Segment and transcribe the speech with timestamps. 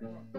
[0.00, 0.37] Yeah.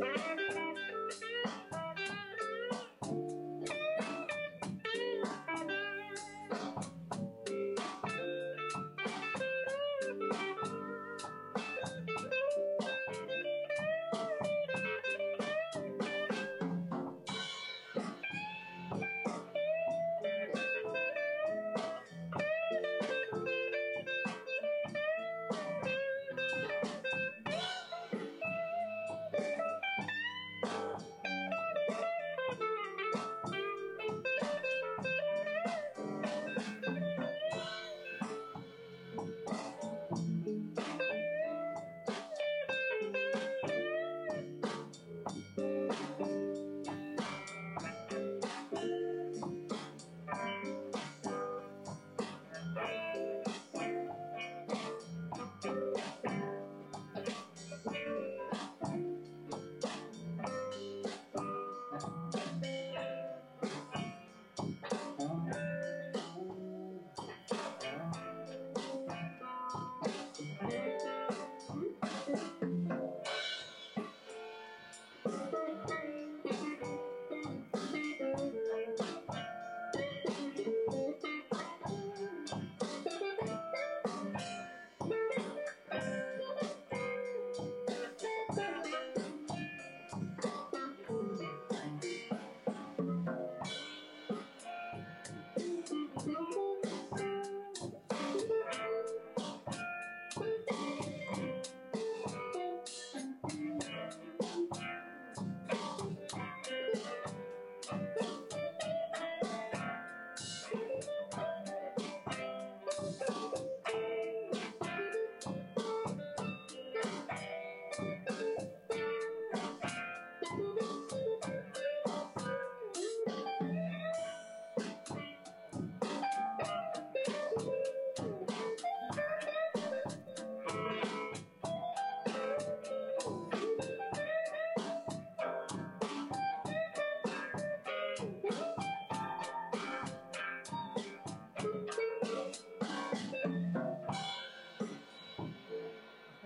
[0.00, 0.33] Bye.